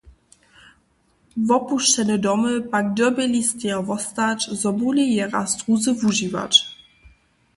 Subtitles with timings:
[1.49, 6.53] Wopušćene domy pak dyrbjeli stejo wostać, zo móhli je raz druzy wužiwać.